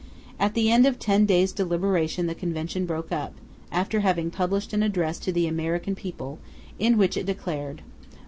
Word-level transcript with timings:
At 0.39 0.55
the 0.55 0.71
end 0.71 0.87
of 0.87 0.97
ten 0.97 1.27
days' 1.27 1.51
deliberation 1.51 2.25
the 2.25 2.33
Convention 2.33 2.87
broke 2.87 3.11
up, 3.11 3.35
after 3.71 3.99
having 3.99 4.31
published 4.31 4.73
an 4.73 4.81
address 4.81 5.19
to 5.19 5.31
the 5.31 5.45
American 5.45 5.93
people, 5.93 6.39
in 6.79 6.97
which 6.97 7.15
it 7.15 7.27
declared: 7.27 7.83
I. 7.85 8.11